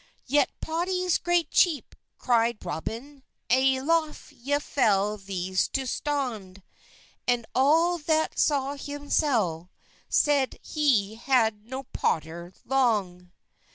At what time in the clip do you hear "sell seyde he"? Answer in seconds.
9.11-11.13